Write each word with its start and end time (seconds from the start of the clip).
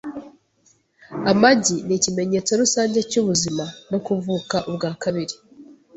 Amagi 1.31 1.75
nikimenyetso 1.85 2.51
rusange 2.61 2.99
cyubuzima 3.09 3.65
no 3.91 3.99
kuvuka 4.05 4.55
ubwa 4.69 4.91
kabiri. 5.03 5.35